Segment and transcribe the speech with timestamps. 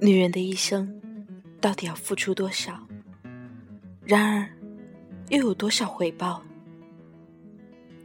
[0.00, 0.88] 女人的一生，
[1.60, 2.86] 到底要付出多少？
[4.04, 4.48] 然而，
[5.30, 6.44] 又有多少回报？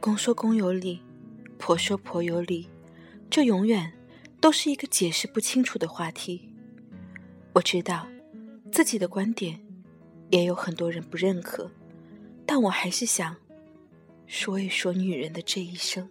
[0.00, 1.00] 公说公有理，
[1.58, 2.68] 婆说婆有理，
[3.30, 3.92] 这永远
[4.40, 6.52] 都是一个解释不清楚的话题。
[7.52, 8.08] 我知道，
[8.72, 9.60] 自己的观点
[10.30, 11.70] 也有很多人不认可，
[12.46, 13.36] 但我还是想
[14.26, 16.08] 说一说女人的这一生。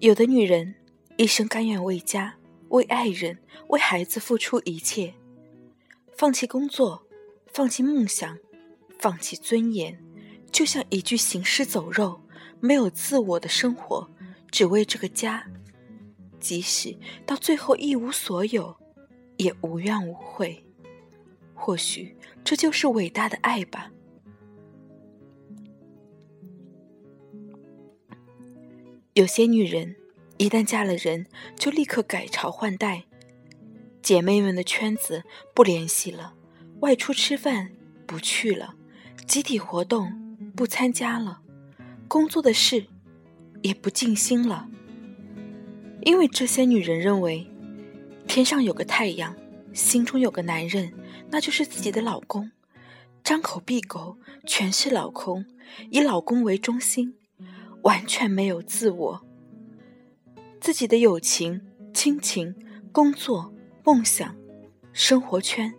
[0.00, 0.74] 有的女人
[1.16, 2.36] 一生甘愿为家、
[2.70, 3.38] 为爱人、
[3.68, 5.14] 为孩子付出一切，
[6.16, 7.06] 放弃工作，
[7.46, 8.36] 放弃梦想，
[8.98, 9.96] 放弃尊严，
[10.50, 12.20] 就像一具行尸走肉，
[12.58, 14.10] 没有自我的生活，
[14.50, 15.48] 只为这个家。
[16.44, 16.94] 即使
[17.24, 18.76] 到最后一无所有，
[19.38, 20.62] 也无怨无悔。
[21.54, 23.90] 或许这就是伟大的爱吧。
[29.14, 29.96] 有些女人
[30.36, 33.04] 一旦嫁了人，就立刻改朝换代，
[34.02, 35.24] 姐妹们的圈子
[35.54, 36.34] 不联系了，
[36.80, 37.72] 外出吃饭
[38.06, 38.74] 不去了，
[39.26, 41.40] 集体活动不参加了，
[42.06, 42.84] 工作的事
[43.62, 44.68] 也不尽心了。
[46.04, 47.46] 因为这些女人认为，
[48.28, 49.34] 天上有个太阳，
[49.72, 50.92] 心中有个男人，
[51.30, 52.52] 那就是自己的老公，
[53.22, 55.46] 张口闭口全是老公，
[55.90, 57.16] 以老公为中心。
[57.82, 59.26] 完全没有自我，
[60.58, 61.60] 自己的友情、
[61.92, 62.54] 亲情、
[62.90, 63.52] 工作、
[63.84, 64.34] 梦想、
[64.90, 65.74] 生活圈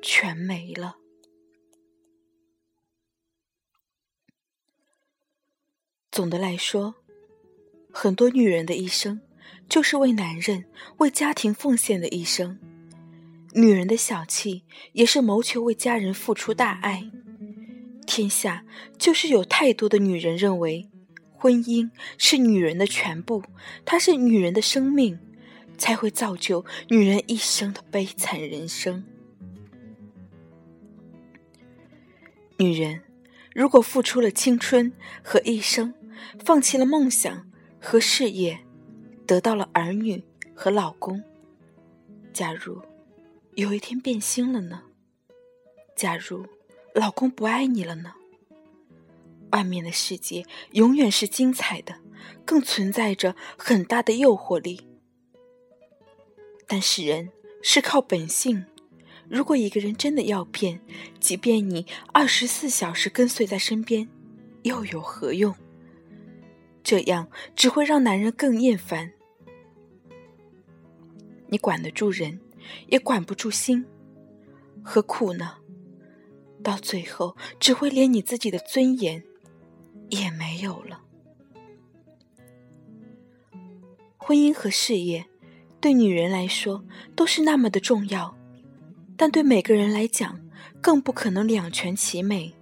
[0.00, 0.96] 全没了。
[6.10, 6.94] 总的来说，
[7.92, 9.20] 很多女人的一生
[9.68, 10.64] 就是为男人、
[10.98, 12.58] 为家庭奉献的一生。
[13.54, 17.10] 女人的小气也是谋求为家人付出大爱。
[18.06, 18.64] 天下
[18.98, 20.88] 就是有太多的女人认为。
[21.34, 23.42] 婚姻是女人的全部，
[23.84, 25.18] 它是女人的生命，
[25.76, 29.02] 才会造就女人一生的悲惨人生。
[32.58, 33.02] 女人
[33.52, 34.92] 如果付出了青春
[35.24, 35.92] 和一生，
[36.44, 37.44] 放弃了梦想
[37.84, 38.60] 和事业，
[39.26, 40.22] 得到了儿女
[40.54, 41.22] 和老公，
[42.32, 42.80] 假如
[43.56, 44.82] 有一天变心了呢？
[45.96, 46.46] 假如
[46.94, 48.14] 老公不爱你了呢？
[49.50, 51.96] 外面的世界永远是精彩的，
[52.46, 54.86] 更存在着很大的诱惑力。
[56.68, 57.30] 但是人
[57.62, 58.64] 是靠本性，
[59.28, 60.80] 如果一个人真的要变，
[61.18, 64.08] 即便你二十四小时跟随在身边，
[64.62, 65.54] 又有何用？
[66.82, 69.12] 这样只会让男人更厌烦。
[71.48, 72.40] 你管得住人，
[72.86, 73.84] 也管不住心，
[74.82, 75.56] 何苦呢？
[76.62, 79.22] 到最后，只会连你自己的尊严。
[80.12, 81.00] 也没有了。
[84.18, 85.24] 婚姻和事业
[85.80, 86.84] 对女人来说
[87.16, 88.36] 都是那么的重要，
[89.16, 90.38] 但对每个人来讲
[90.82, 92.52] 更不可能两全其美。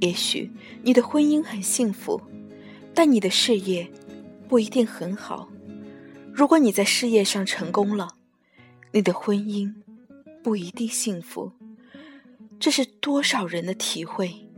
[0.00, 2.20] 也许你的婚姻很幸福，
[2.98, 3.88] 但你的事业
[4.48, 5.48] 不一定很好。
[6.34, 8.16] 如果你在事业上成功了，
[8.90, 9.72] 你的婚姻
[10.42, 11.52] 不一定幸福。
[12.58, 14.48] 这是多少人的体会。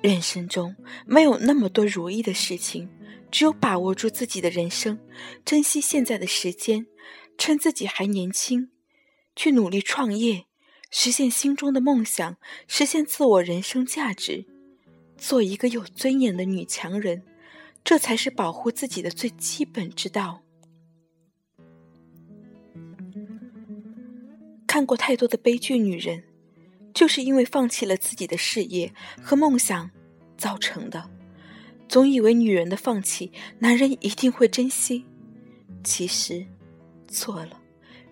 [0.00, 0.74] 人生中
[1.04, 2.88] 没有那么多如意的事情，
[3.30, 4.98] 只有把握住自己的人生，
[5.44, 6.86] 珍惜现在的时间，
[7.36, 8.70] 趁自己还年轻，
[9.36, 10.46] 去努力创业，
[10.90, 14.46] 实现心中的梦想，实现自我人生价值，
[15.22, 17.22] 做一个有尊严的女强人，
[17.84, 20.42] 这才是保护自己的最基本之道。
[24.66, 26.24] 看过太多的悲剧女人。
[26.94, 29.90] 就是因为放弃了自己的事业和梦想
[30.36, 31.08] 造成的。
[31.88, 35.06] 总以为女人的放弃，男人一定会珍惜，
[35.82, 36.46] 其实
[37.08, 37.62] 错了。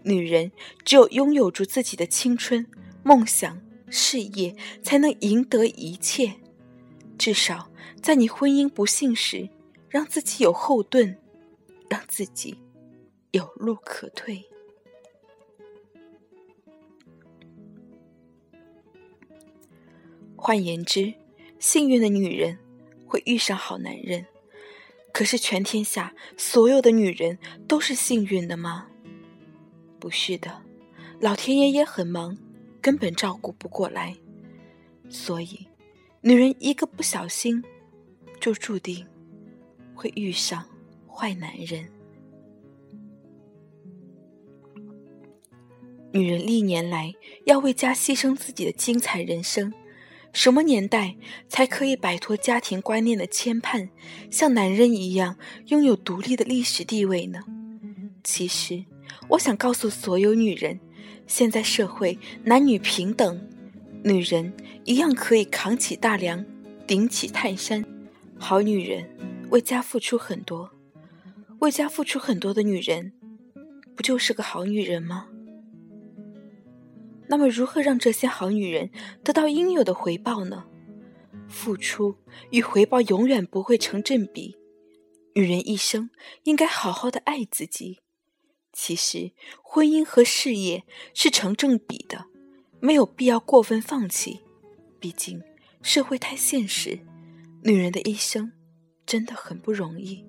[0.02, 0.50] 女人
[0.82, 2.66] 只有拥有住自己的青春、
[3.02, 3.60] 梦想、
[3.90, 6.36] 事业，才能赢得一切。
[7.20, 7.70] 至少
[8.02, 9.50] 在你婚姻不幸时，
[9.90, 11.18] 让自己有后盾，
[11.90, 12.56] 让自己
[13.32, 14.42] 有路可退。
[20.34, 21.12] 换言之，
[21.58, 22.58] 幸运的女人
[23.06, 24.24] 会遇上好男人。
[25.12, 27.38] 可是，全天下所有的女人
[27.68, 28.86] 都是幸运的吗？
[29.98, 30.62] 不是的，
[31.20, 32.38] 老天爷也很忙，
[32.80, 34.16] 根本照顾不过来。
[35.10, 35.68] 所以，
[36.22, 37.64] 女人一个不小心
[38.38, 39.06] 就注定
[39.94, 40.62] 会遇上
[41.08, 41.88] 坏男人。
[46.12, 47.14] 女人历年来
[47.46, 49.72] 要为家牺牲自己的精彩人生
[50.34, 51.16] 什么年代
[51.48, 53.88] 才可以摆脱家庭观念的牵绊
[54.30, 55.38] 像男人一样
[55.68, 57.40] 拥有独立的历史地位呢？
[58.22, 58.84] 其实
[59.28, 60.78] 我想告诉所有女人
[61.26, 63.49] 现在社会男女平等
[64.02, 64.52] 女人
[64.84, 66.44] 一样可以扛起大梁，
[66.86, 67.84] 顶起泰山。
[68.38, 69.06] 好女人
[69.50, 70.70] 为家付出很多，
[71.58, 73.12] 为家付出很多的女人，
[73.94, 75.28] 不就是个好女人吗？
[77.26, 78.90] 那么，如何让这些好女人
[79.22, 80.64] 得到应有的回报呢？
[81.46, 82.16] 付出
[82.50, 84.56] 与回报永远不会成正比。
[85.34, 86.10] 女人一生
[86.44, 87.98] 应该好好的爱自己。
[88.72, 89.32] 其实，
[89.62, 92.26] 婚姻和事业是成正比的，
[92.80, 94.40] 没有必要过分放弃。
[94.98, 95.42] 毕竟，
[95.82, 96.98] 社会太现实，
[97.62, 98.52] 女人的一生
[99.06, 100.24] 真的很不容易。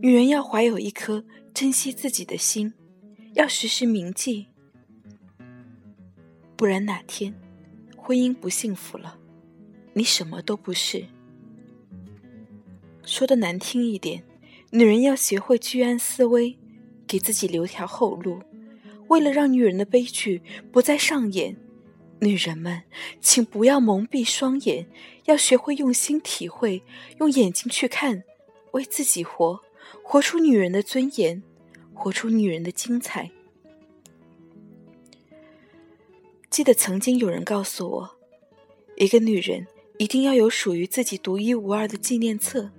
[0.00, 2.72] 女人要怀有一颗珍惜自己的心，
[3.34, 4.46] 要时时铭记。
[6.56, 7.34] 不然哪天
[7.96, 9.18] 婚姻不幸福了，
[9.92, 11.04] 你什么都不是。
[13.04, 14.24] 说的难听一点，
[14.70, 16.58] 女人要学会居安思危，
[17.06, 18.40] 给自己留条后路。
[19.08, 20.42] 为了让女人的悲剧
[20.72, 21.56] 不再上演，
[22.20, 22.82] 女人们，
[23.20, 24.86] 请不要蒙蔽双眼，
[25.26, 26.82] 要学会用心体会，
[27.18, 28.24] 用眼睛去看，
[28.72, 29.60] 为自己活，
[30.02, 31.42] 活出女人的尊严，
[31.94, 33.30] 活出女人的精彩。
[36.50, 38.16] 记得曾经有人告诉我，
[38.96, 39.66] 一个女人
[39.98, 42.70] 一定要有属于自己独一无二的纪念册。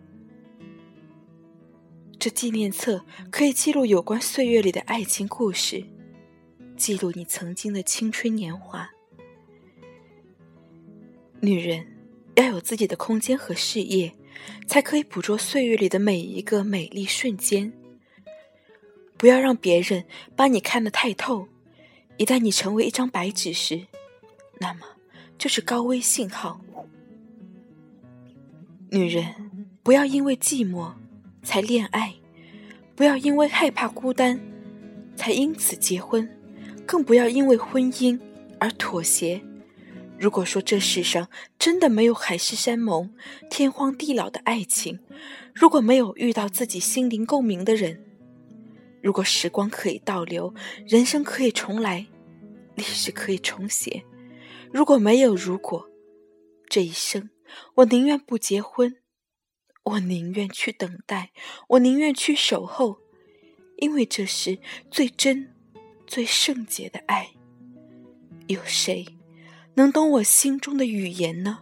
[2.19, 5.85] 这纪念册可以记录有关岁月里的爱情故事，
[6.77, 8.89] 记录你曾经的青春年华。
[11.41, 11.85] 女人
[12.35, 14.13] 要有自己的空间和事业，
[14.67, 17.73] 才可以捕捉岁月里的每一个美丽瞬间。
[19.17, 21.47] 不要让别人把你看得太透。
[22.17, 23.85] 一旦你成为一张白纸时，
[24.59, 24.81] 那么
[25.37, 26.59] 就是高危信号。
[28.89, 29.35] 女人
[29.83, 30.91] 不要因为寂寞
[31.43, 32.15] 才恋爱，
[32.95, 34.39] 不要因为害怕孤单
[35.15, 36.27] 才因此结婚，
[36.87, 38.19] 更不要因为婚姻
[38.59, 39.41] 而妥协。
[40.17, 41.29] 如果说这世上
[41.59, 43.13] 真的没有海誓山盟、
[43.51, 44.99] 天荒地老的爱情，
[45.53, 48.03] 如果没有遇到自己心灵共鸣的人，
[49.01, 50.55] 如果时光可以倒流，
[50.87, 52.07] 人生可以重来，
[52.73, 54.03] 历史可以重写。
[54.71, 55.87] 如果没有如果，
[56.67, 57.29] 这一生
[57.75, 58.95] 我宁愿不结婚，
[59.83, 61.31] 我宁愿去等待，
[61.67, 62.97] 我宁愿去守候，
[63.77, 64.57] 因为这是
[64.89, 65.53] 最真、
[66.07, 67.29] 最圣洁的爱。
[68.47, 69.05] 有谁
[69.75, 71.59] 能懂我心中的语言呢？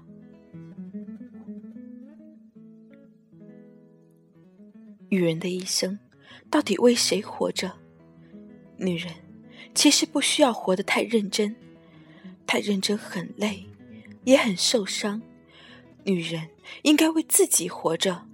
[5.09, 5.99] 女人的一生。
[6.47, 7.73] 到底为谁活着？
[8.77, 9.11] 女人
[9.73, 11.53] 其实不需要活得太认真，
[12.47, 13.65] 太认真很累，
[14.23, 15.21] 也很受伤。
[16.05, 16.49] 女人
[16.83, 18.27] 应该为自己活着，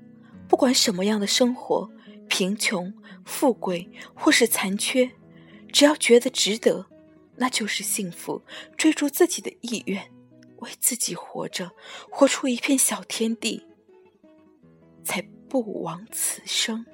[0.47, 1.89] 不管什么样的生活，
[2.27, 2.93] 贫穷、
[3.25, 5.09] 富贵或是残缺，
[5.71, 6.85] 只要觉得值得，
[7.35, 8.41] 那就是幸福。
[8.77, 10.11] 追逐自己的意愿，
[10.57, 11.71] 为自己活着，
[12.09, 13.65] 活出一片小天地，
[15.03, 16.85] 才不枉此生。